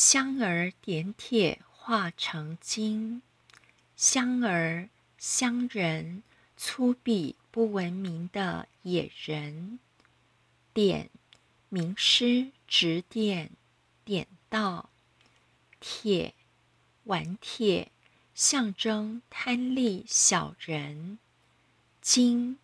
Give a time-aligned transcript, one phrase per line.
[0.00, 3.20] 香儿点铁化成金，
[3.96, 6.22] 香儿香人
[6.56, 9.80] 粗鄙不文明的野人，
[10.72, 11.10] 点
[11.68, 13.50] 名师指点
[14.04, 14.88] 点到，
[15.80, 16.32] 铁
[17.02, 17.90] 顽铁
[18.36, 21.18] 象征贪利小人，
[22.00, 22.56] 金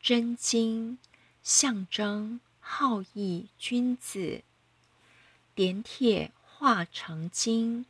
[0.00, 1.00] 真金
[1.42, 4.44] 象征好义君子，
[5.56, 6.30] 点铁。
[6.58, 7.86] 化成金，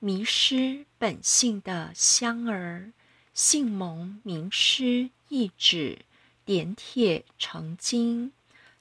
[0.00, 2.90] 迷失本性的香儿，
[3.32, 6.00] 性蒙名师一指，
[6.44, 8.32] 点铁成金，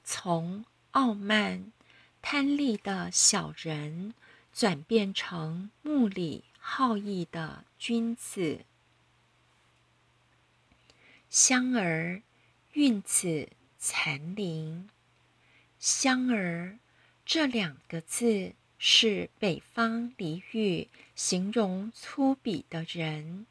[0.03, 1.71] 从傲慢
[2.19, 4.15] 贪利的小人，
[4.51, 8.65] 转变成目里好义的君子。
[11.29, 12.23] 香儿
[12.73, 14.89] 韵子残灵，
[15.77, 16.79] 香儿
[17.23, 18.55] 这两个字。
[18.77, 23.45] 是北方俚语，形容粗鄙的人。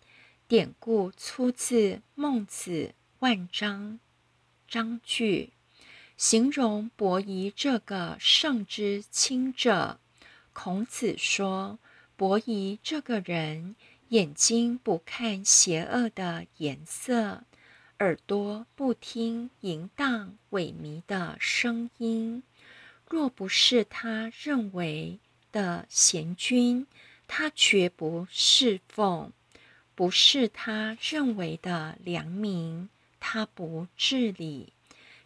[0.48, 2.70] 典故出自《孟子·
[3.18, 3.94] 万章》
[4.68, 5.50] 章句，
[6.16, 9.98] 形容伯夷这个圣之亲者。
[10.52, 11.80] 孔子说
[12.16, 13.74] ：“伯夷这个人，
[14.10, 17.42] 眼睛不看邪恶的颜色，
[17.98, 22.44] 耳朵不听淫荡萎靡的声音。”
[23.08, 25.18] 若不是他认为
[25.52, 26.86] 的贤君，
[27.28, 29.30] 他绝不侍奉；
[29.94, 32.88] 不是他认为的良民，
[33.20, 34.72] 他不治理。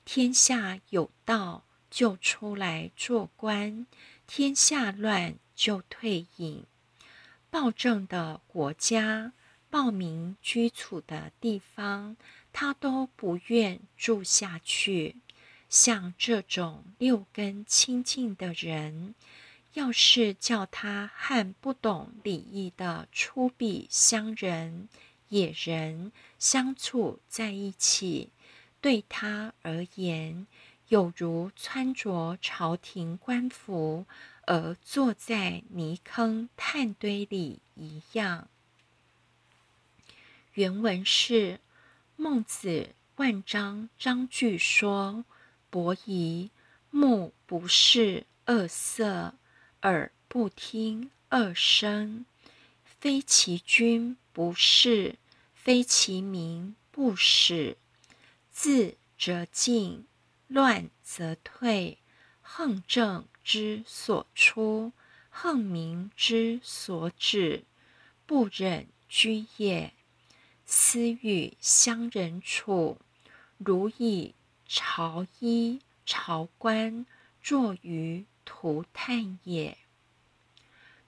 [0.04, 3.86] 天下有道，就出来做官；
[4.26, 6.64] 天下乱，就退隐。
[7.50, 9.32] 暴政的国家，
[9.70, 12.16] 暴民居处的地方，
[12.52, 15.16] 他都不愿住下去。
[15.70, 19.14] 像这种六根清净的人，
[19.74, 24.88] 要是叫他和不懂礼义的粗鄙乡人、
[25.28, 28.30] 野人相处在一起，
[28.80, 30.48] 对他而言，
[30.88, 34.06] 有如穿着朝廷官服
[34.46, 38.48] 而坐在泥坑炭堆里一样。
[40.54, 41.60] 原文是
[42.16, 45.24] 孟子万章章句说。
[45.70, 46.50] 伯夷
[46.90, 49.34] 目不视恶色，
[49.82, 52.26] 耳不听恶声，
[52.82, 55.16] 非其君不视，
[55.54, 57.76] 非其民不使。
[58.50, 60.06] 自则进，
[60.48, 61.98] 乱则退。
[62.42, 64.92] 横政之所出，
[65.28, 67.62] 横民之所止，
[68.26, 69.92] 不忍居也。
[70.66, 72.98] 斯与乡人处，
[73.56, 74.34] 如以。
[74.72, 77.04] 朝衣朝官，
[77.42, 79.76] 坐于涂炭也。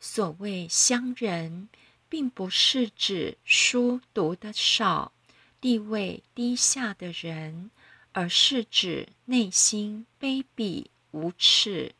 [0.00, 1.68] 所谓乡人，
[2.08, 5.12] 并不是指书读得少、
[5.60, 7.70] 地位低下的人，
[8.10, 11.94] 而是指内心卑鄙无耻。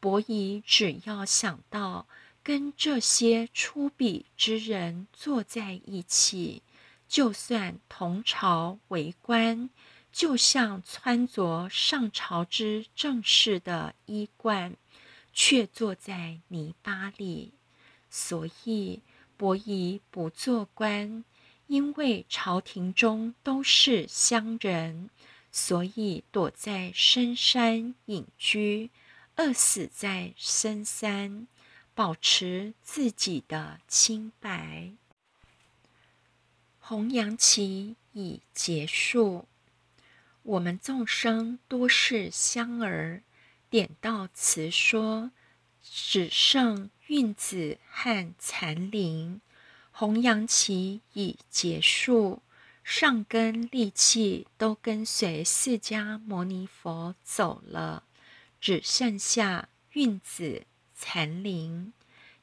[0.00, 2.08] 伯夷只要想到
[2.42, 6.64] 跟这些粗鄙之人坐在一起，
[7.06, 9.70] 就算同朝为官。
[10.12, 14.76] 就像穿着上朝之正式的衣冠，
[15.32, 17.52] 却坐在泥巴里。
[18.10, 19.00] 所以
[19.36, 21.24] 伯夷不做官，
[21.68, 25.10] 因为朝廷中都是乡人，
[25.52, 28.90] 所以躲在深山隐居，
[29.36, 31.46] 饿死在深山，
[31.94, 34.90] 保持自己的清白。
[36.80, 39.46] 红杨旗已结束。
[40.50, 43.22] 我们众生多是香儿，
[43.68, 45.30] 点到词说，
[45.80, 49.40] 只剩韵子和残灵。
[49.92, 52.42] 红杨旗已结束，
[52.82, 58.02] 上根利器都跟随释迦牟尼佛走了，
[58.60, 60.64] 只剩下韵子
[60.96, 61.92] 残灵。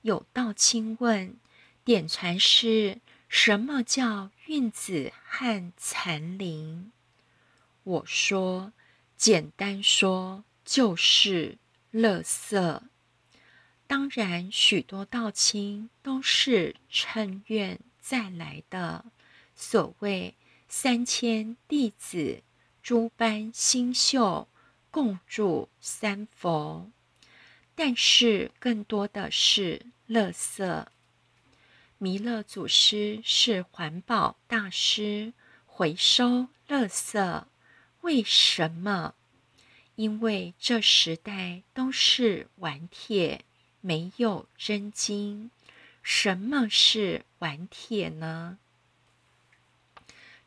[0.03, 1.35] 有道亲问：
[1.83, 6.93] 点传师，什么叫韵子和残灵？
[7.87, 8.73] 我说，
[9.15, 11.57] 简单说就是
[11.91, 12.83] 乐色。
[13.87, 19.05] 当然，许多道亲都是趁愿再来的。
[19.55, 20.35] 所谓
[20.67, 22.43] 三千弟子，
[22.83, 24.49] 诸般星宿，
[24.91, 26.91] 共筑三佛。
[27.73, 30.91] 但是，更多的是乐色。
[31.97, 35.31] 弥勒祖师是环保大师，
[35.65, 37.47] 回收乐色。
[38.07, 39.15] 为什么？
[39.97, 43.41] 因为这时代都是玩铁，
[43.81, 45.51] 没有真金。
[46.01, 48.59] 什么是顽铁呢？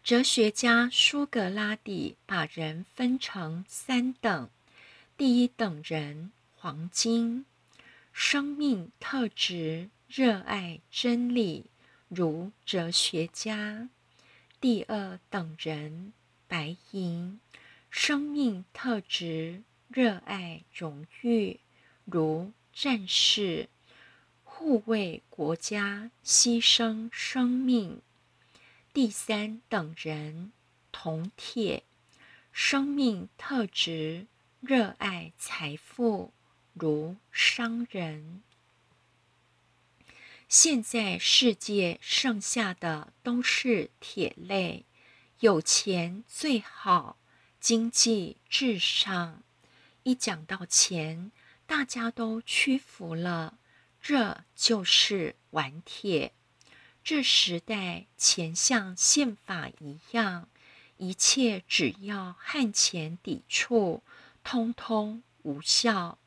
[0.03, 4.49] 哲学家苏格拉底把人分成三等：
[5.19, 7.45] 第一等人，黄金，
[8.11, 11.67] 生命特质，热爱真理，
[12.09, 13.91] 如哲学家；
[14.59, 16.15] 第二等人，
[16.51, 17.39] 白银，
[17.91, 21.61] 生命特质，热爱荣誉，
[22.05, 23.69] 如战士。
[24.43, 28.03] 护卫国家，牺牲生命。
[28.93, 30.51] 第三等人，
[30.91, 31.85] 铜铁，
[32.53, 34.27] 生命特质，
[34.61, 36.33] 热爱财富，
[36.75, 38.43] 如商人。
[40.49, 44.85] 现在世界剩下的都是铁类，
[45.41, 47.17] 有钱最好，
[47.59, 49.43] 经济至上。
[50.03, 51.33] 一讲到钱，
[51.67, 53.59] 大家都屈服了。
[54.03, 56.33] 这就是顽铁。
[57.03, 60.51] 这时代，钱像宪法一样，
[60.99, 64.03] 一切只要和钱抵触，
[64.45, 66.19] 通通无效。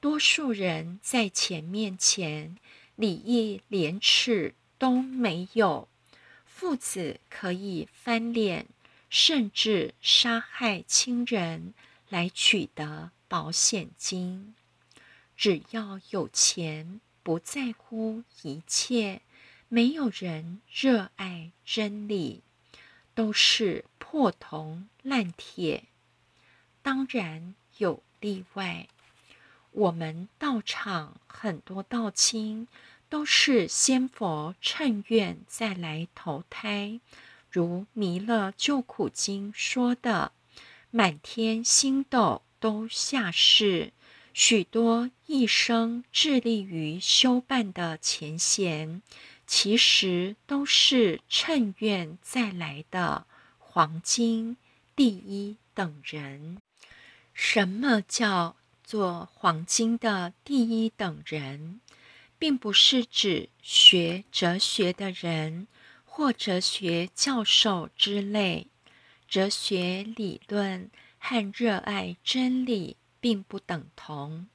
[0.00, 2.58] 多数人在钱面前，
[2.96, 5.88] 礼义廉耻都没有。
[6.58, 8.66] 父子可以翻脸，
[9.08, 11.72] 甚至杀害亲人
[12.08, 14.56] 来取得保险金。
[15.36, 17.00] 只要有钱。
[17.22, 19.20] 不在乎一切，
[19.68, 22.42] 没有人热爱真理，
[23.14, 25.84] 都是破铜烂铁。
[26.80, 28.88] 当然有例外，
[29.72, 32.66] 我们道场很多道亲
[33.08, 37.00] 都是仙佛趁愿再来投胎，
[37.50, 40.32] 如《弥勒救苦经》说的，
[40.90, 43.92] 满天星斗都下世。
[44.34, 49.02] 许多一生致力于修办的前贤，
[49.46, 53.26] 其实都是趁愿再来的
[53.58, 54.56] 黄金
[54.94, 56.58] 第一等人。
[57.34, 61.80] 什么叫做黄金的第一等人？
[62.38, 65.66] 并不是指学哲学的人
[66.04, 68.68] 或哲学教授之类。
[69.26, 72.96] 哲学理论和热爱真理。
[73.20, 74.46] 并不等同。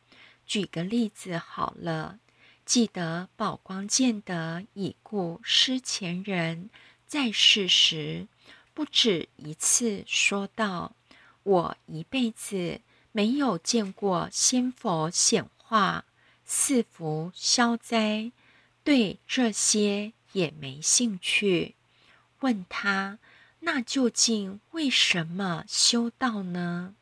[0.46, 2.20] 举个例子好了，
[2.66, 6.70] 记得宝光见的已故师前人
[7.06, 8.28] 在世时，
[8.74, 10.96] 不止一次说道
[11.44, 12.80] ：“我一辈子
[13.12, 16.06] 没有见过仙佛显化，
[16.56, 18.32] 赐福消灾，
[18.84, 21.74] 对这些也没兴趣。”
[22.42, 23.18] 问他
[23.62, 26.94] ：“那究竟为什么修道呢？”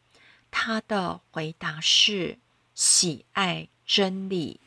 [0.50, 2.38] 他的回答是
[2.74, 4.62] 喜爱真理，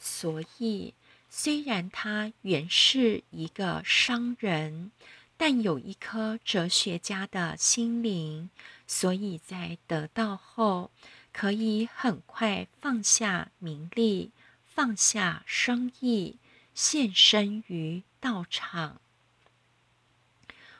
[0.00, 0.94] 所以
[1.30, 4.90] 虽然他原是一个商人，
[5.36, 8.50] 但有一颗哲学家的心灵，
[8.88, 10.90] 所以在得到后
[11.32, 14.30] 可以很快放下名利，
[14.66, 16.36] 放下生意，
[16.74, 19.00] 献身于道场。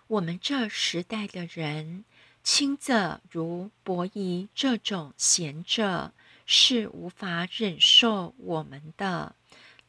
[0.07, 2.05] 我们这时代的人。
[2.45, 6.13] 轻者如伯夷这种贤者
[6.45, 9.37] 是无法忍受我们的，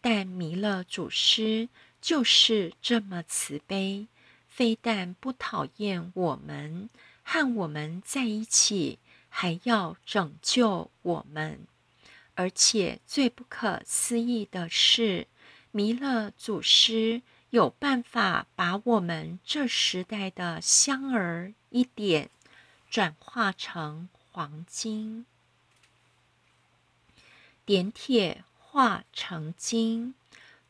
[0.02, 1.68] 但弥勒祖师
[2.00, 4.06] 就是这么慈悲，
[4.48, 6.92] 非但不讨厌我们，
[7.24, 9.00] 和我们在一起，
[9.36, 11.66] 还要拯救我们。
[12.36, 15.28] 而且最不可思议的是，
[15.72, 22.30] 弥勒祖师有办法把我们这时代的香儿一点。
[22.92, 25.26] 转化成黄金，
[27.66, 30.14] 点铁化成金，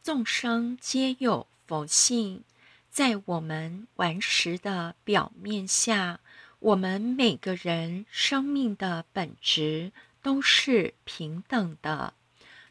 [0.02, 2.46] 众生皆有佛性。
[2.90, 6.22] 在我们顽石的表面下，
[6.64, 9.92] 我们每个人生命的本质
[10.22, 12.14] 都是平等的，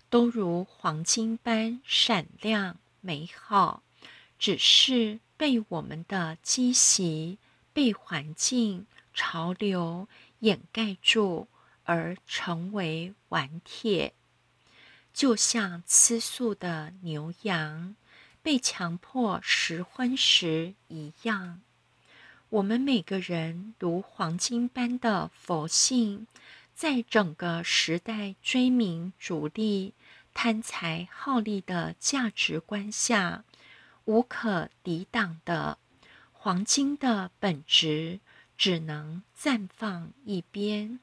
[0.09, 3.83] 都如黄金般闪亮美好，
[4.39, 7.37] 只是被我们的积习、
[7.75, 8.87] 被环境。
[9.13, 10.09] 潮流
[10.39, 11.49] 掩盖住，
[11.85, 14.15] 而成为顽铁，
[15.13, 17.95] 就像吃素的牛羊
[18.41, 21.61] 被强迫食荤食一样。
[22.53, 26.27] 我们每个人如黄金般的佛性，
[26.75, 29.95] 在整个时代追名逐利、
[30.35, 33.45] 贪财好利的价值观下，
[34.05, 35.79] 无可抵挡的
[36.31, 38.21] 黄金的本质。
[38.59, 41.01] 只能暂放一边，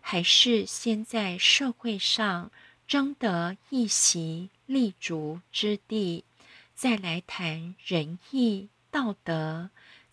[0.00, 2.52] 还是先在社会上
[2.86, 6.24] 争得一席立足之地，
[6.76, 9.68] 再来谈仁义道德，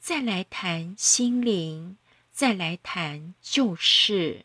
[0.09, 1.95] 再来谈心灵，
[2.31, 4.43] 再来谈旧事。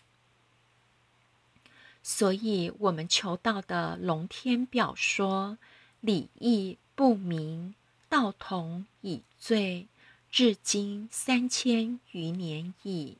[2.02, 5.56] 所以，我们求道的龙天表说：
[6.02, 7.74] 礼义不明，
[8.10, 9.88] 道统已罪，
[10.30, 13.16] 至今三千余年矣。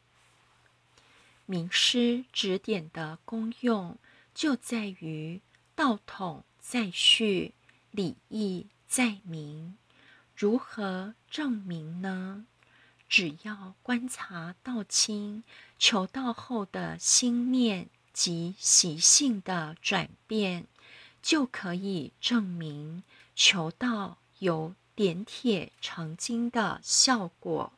[1.47, 3.97] 名师指点的功用，
[4.35, 5.41] 就在于
[5.75, 7.55] 道统在序，
[7.91, 9.79] 礼义在明。
[10.37, 12.47] 如何证明呢？
[13.09, 15.43] 只要观察道亲
[15.81, 17.89] 求道后的心念。
[18.13, 20.69] 及习性的转变，
[21.21, 23.03] 就可以证明
[23.35, 27.73] 求道有点铁成金的效果。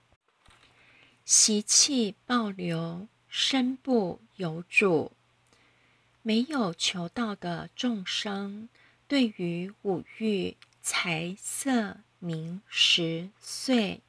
[1.24, 5.12] 习气暴流，身不由主。
[6.20, 8.68] 没有求道的众生，
[9.08, 11.96] 对于五欲、财色、
[12.26, 14.02] 名、食、睡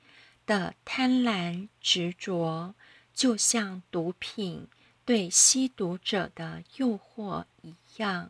[0.46, 2.74] 的贪婪执着，
[3.14, 4.68] 就像毒品。
[5.06, 8.30] 对吸毒者的诱惑一样，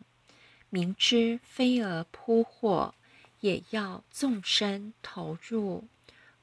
[0.70, 2.94] 明知飞蛾扑火，
[3.40, 5.88] 也要纵身投入。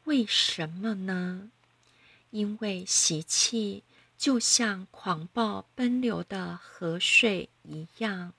[0.02, 1.52] 为什么呢？
[2.30, 3.84] 因为习气
[4.18, 8.32] 就像狂暴奔流的河水一样，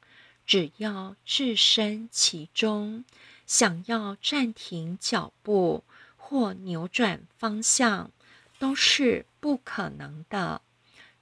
[0.46, 3.06] 只要置身其中，
[3.46, 5.84] 想要暂停脚步
[6.16, 8.12] 或扭转方向，
[8.58, 10.62] 都是不可能的。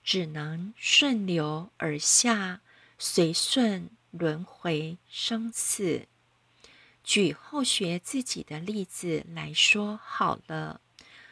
[0.03, 2.62] 只能顺流而下，
[2.98, 6.08] 随顺轮回生死。
[7.03, 10.82] 举后学自己的例子来说好了。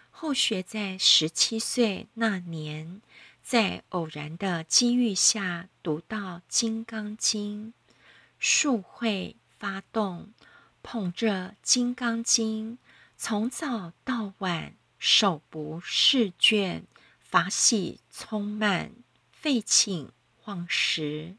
[0.09, 3.01] 后学在十七岁那年，
[3.41, 7.73] 在偶然的机遇下读到《金刚经》，
[8.37, 10.31] 数会发动，
[10.83, 12.73] 捧着《金刚经》，
[13.17, 16.85] 从早到晚手不释卷。
[17.19, 18.91] 法喜充满，
[19.31, 20.09] 废寝
[20.43, 21.37] 忘食，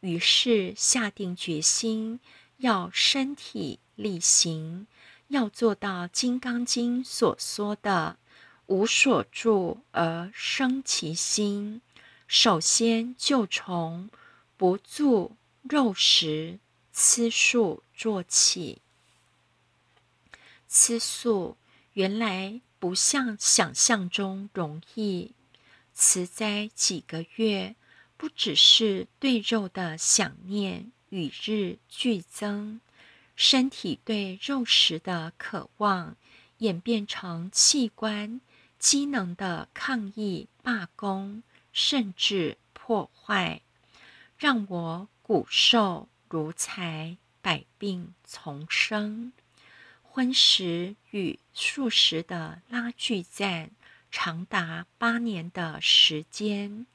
[0.00, 2.18] 于是下定决心，
[2.56, 4.88] 要身体力行，
[5.28, 8.18] 要做到《金刚经》所说的
[8.66, 11.80] “无所住而生其心”。
[12.26, 14.10] 首先就从
[14.56, 16.58] 不住肉食
[16.92, 18.82] 吃素做起。
[20.68, 21.56] 吃素
[21.94, 22.60] 原来。
[22.78, 25.32] 不像想象中容易，
[25.94, 27.74] 持斋几个月，
[28.18, 32.80] 不只是对肉的想念与日俱增，
[33.34, 36.16] 身体对肉食的渴望
[36.58, 38.42] 演变成器官
[38.78, 43.62] 机能的抗议、罢工，甚至破坏，
[44.36, 49.32] 让我骨瘦如柴，百病丛生。
[50.02, 53.70] 荤食与素食的拉锯战
[54.10, 56.86] 长达八年的时间，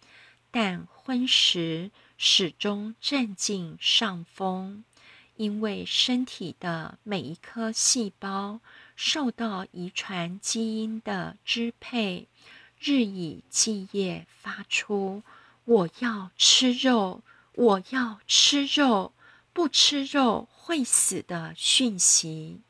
[0.52, 4.84] 但荤食始终占尽上风，
[5.38, 8.60] 因为身体的每一颗细胞
[8.98, 12.28] 受到遗传基因的支配，
[12.78, 15.24] 日以继夜发出
[15.64, 19.14] “我要吃肉，我要吃肉，
[19.54, 22.62] 不吃肉会死”的讯息。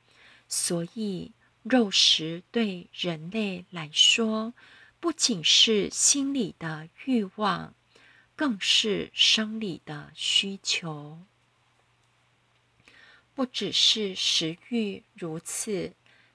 [0.47, 1.31] 所以，
[1.63, 4.53] 肉食对人类来说，
[4.99, 7.73] 不仅是心理的欲望，
[8.35, 11.19] 更是生理的需求。
[13.33, 15.93] 不只是食欲如此，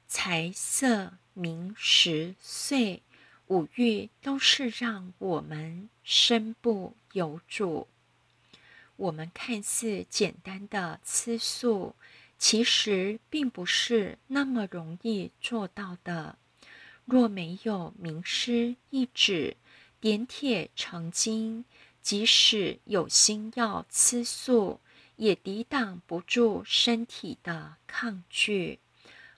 [0.08, 3.02] 财色名食睡
[3.48, 7.86] 五欲都是让我们身不由主。
[8.96, 11.94] 我们看似简单的吃素。
[12.38, 16.36] 其实并不是那么容易做到的。
[17.06, 19.56] 若没有名师一指
[20.00, 21.64] 点铁成金，
[22.02, 24.80] 即使有心要吃素，
[25.16, 28.80] 也抵挡不住身体的抗拒。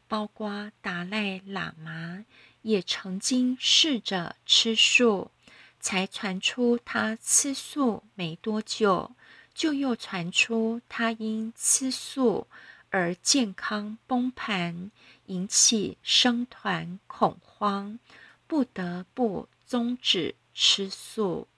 [0.09, 2.25] 包括达赖喇嘛
[2.62, 5.31] 也曾经试着吃素，
[5.79, 9.12] 才传出他吃素没多久，
[9.59, 12.47] 就又传出他因吃素。
[12.91, 14.93] 而健康崩盘，
[15.27, 17.99] 引起生团恐慌，
[18.47, 21.49] 不得不终止吃素。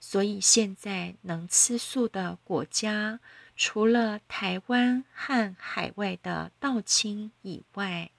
[0.00, 3.20] 所以现在能吃素的国家，
[3.56, 8.10] 除了台湾和海外的道亲以外，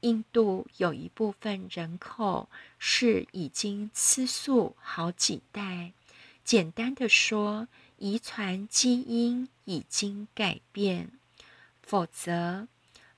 [0.00, 2.48] 印度有一部分人口
[2.78, 5.92] 是已经吃素好几代。
[6.44, 7.68] 简单的说，
[8.00, 11.10] 遗传基因已经改变，
[11.82, 12.66] 否则，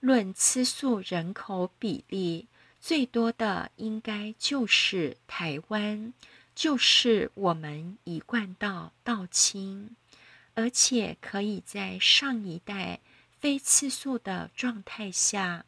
[0.01, 2.49] 论吃素人口比例，
[2.81, 6.13] 最多的应该就是台湾，
[6.53, 9.95] 就是我们一贯道道亲，
[10.55, 12.99] 而且可以在上一代
[13.39, 15.65] 非吃素的状态下，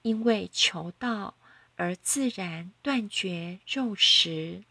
[0.00, 1.34] 因为求道
[1.76, 4.64] 而自然断绝肉食。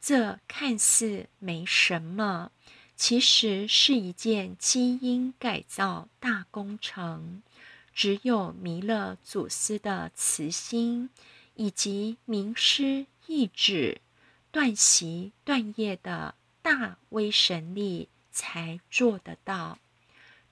[0.00, 2.52] 这看似没什么，
[2.98, 7.44] 其实是一件基因改造大工程。
[7.94, 11.08] 只有弥勒祖师的慈心，
[11.54, 14.00] 以及名师意志、
[14.50, 19.78] 断习断业的大威神力，才做得到。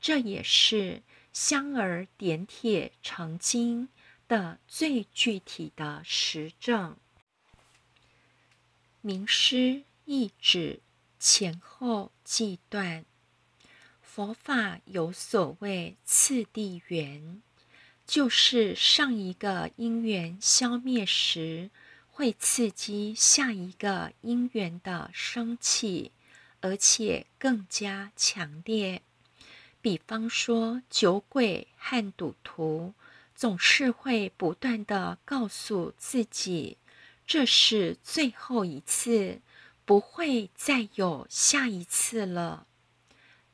[0.00, 3.88] 这也是香儿点铁成金
[4.29, 6.97] 的最具体的实证。
[9.00, 10.81] 名师意指
[11.28, 13.04] 前后计断，
[14.00, 17.42] 佛法有所谓次第缘，
[18.06, 21.71] 就是上一个因缘消灭时，
[22.12, 26.12] 会刺激下一个因缘的生起，
[26.61, 29.02] 而且更加强烈。
[29.83, 32.95] 比方说，酒鬼和赌徒
[33.35, 36.78] 总是会不断的告诉自己。
[37.26, 39.40] 这是最后一次，
[39.87, 42.66] 不会再有下一次了。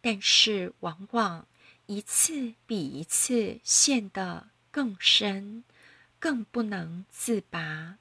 [0.00, 1.46] 但是，往往
[1.86, 5.62] 一次比一次陷得更深，
[6.18, 7.98] 更不能自拔，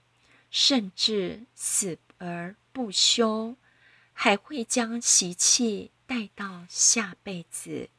[0.50, 3.56] 甚至死而不休，
[4.14, 7.90] 还会将习气带到下辈子。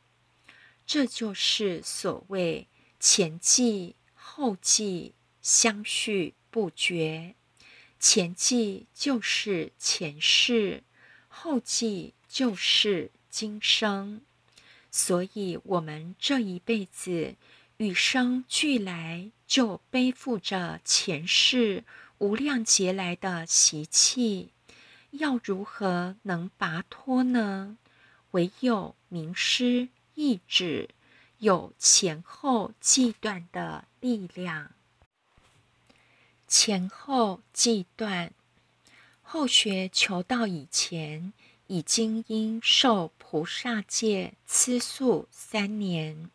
[0.84, 2.66] 这就是所谓
[2.98, 7.34] 前继后继，相续不绝。
[8.02, 10.82] 前记就是前世，
[11.28, 14.22] 后记就是今生，
[14.90, 17.36] 所以，我们这一辈子
[17.76, 21.84] 与生俱来就背负着前世
[22.18, 24.50] 无量劫来的习气，
[25.12, 27.78] 要如何能拔脱呢？
[28.32, 30.88] 唯有名师意志，
[31.38, 34.72] 有前后计断的力量。
[36.54, 38.30] 前后计断，
[39.22, 41.32] 后学求道以前，
[41.66, 46.30] 已经因受菩萨戒吃素三年，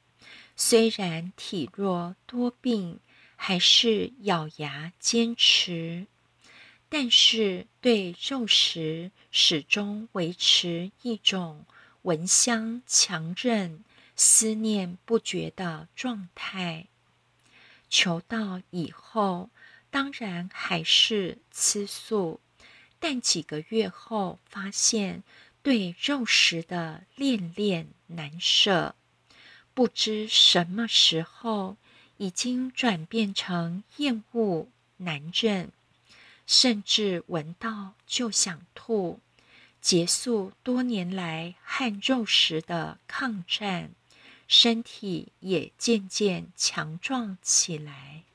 [0.56, 3.00] 虽然体弱多病，
[3.36, 6.08] 还是咬牙坚持，
[6.90, 11.64] 但是对肉食始终维持一种
[12.02, 13.84] 闻香强韧、
[14.16, 16.88] 思念不绝的状态。
[17.88, 19.52] 求道以后。
[19.98, 22.40] 当然还是吃素，
[23.00, 25.24] 但几个月后发现
[25.64, 28.94] 对肉食的恋恋难舍，
[29.74, 31.78] 不知什么时候
[32.18, 35.72] 已经转变成厌恶难忍，
[36.46, 39.20] 甚至闻到就想吐，
[39.82, 43.90] 结束多年来和肉食的抗战，
[44.48, 48.26] 身体也渐渐强壮起来。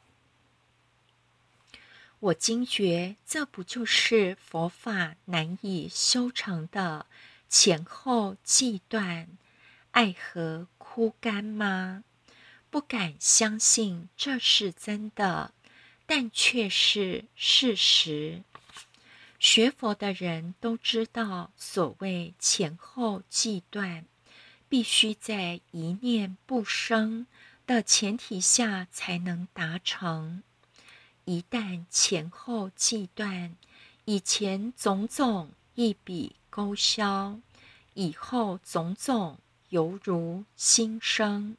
[2.23, 7.07] 我惊觉，这不就是佛法难以修成的
[7.49, 9.27] 前后际断、
[9.91, 12.05] 爱河枯干吗？
[12.71, 15.53] 不敢相信这是真的，
[16.07, 18.45] 但却是事实。
[19.41, 24.05] 学佛的人都知道，所谓前后际断，
[24.69, 27.27] 必须在一念不生
[27.67, 30.45] 的前提下才能达成。
[31.25, 33.55] 一旦前后计断，
[34.05, 37.39] 以前种种一笔勾销，
[37.95, 41.57] 以后种种犹如新生，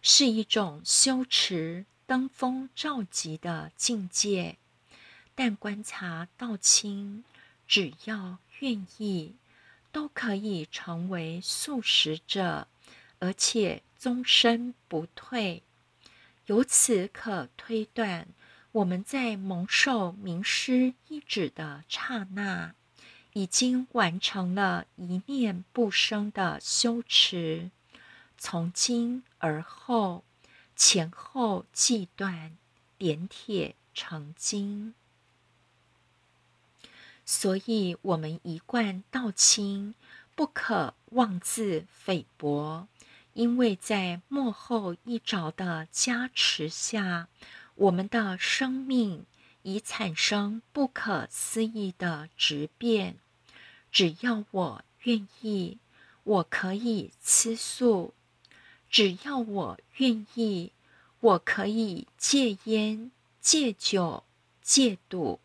[0.00, 4.56] 是一种修持登峰造极的境界。
[5.34, 7.24] 但观察道清，
[7.66, 9.34] 只要愿意，
[9.90, 12.68] 都可以成为素食者，
[13.18, 15.64] 而且终身不退。
[16.46, 18.28] 由此可推断。
[18.76, 22.74] 我们在蒙受名师一指的刹那，
[23.32, 27.70] 已经完成了一念不生的修持。
[28.36, 30.24] 从今而后，
[30.74, 32.54] 前后计断，
[32.98, 34.92] 点铁成金。
[37.24, 39.94] 所以，我们一贯道清，
[40.34, 42.86] 不可妄自菲薄，
[43.32, 47.28] 因为在幕后一着的加持下。
[47.76, 49.26] 我们的生命
[49.62, 53.18] 已产生不可思议的质变。
[53.92, 55.78] 只要我愿意，
[56.24, 58.12] 我可以吃素；
[58.90, 60.72] 只要我愿意，
[61.20, 63.10] 我可以戒烟、
[63.40, 64.24] 戒酒、
[64.62, 65.38] 戒赌；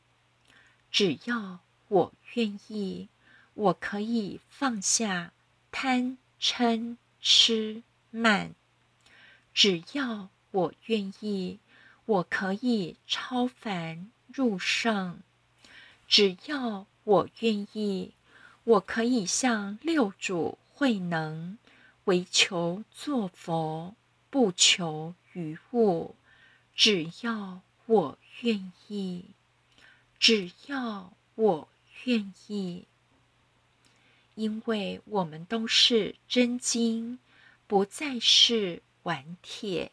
[0.89, 3.09] 只要我愿意，
[3.53, 5.33] 我可以放下
[5.69, 8.53] 贪嗔痴慢；
[9.53, 11.59] 只要我愿意，
[12.05, 15.19] 我可以超凡入圣；
[16.07, 18.13] 只要我愿意，
[18.63, 21.57] 我可以向六祖慧能，
[22.05, 23.95] 唯求作佛，
[24.29, 26.15] 不求于物。
[26.75, 29.25] 只要我愿意，
[30.19, 31.67] 只要我
[32.05, 32.85] 愿意，
[34.35, 37.19] 因为我们都是真金，
[37.67, 39.91] 不再是顽铁。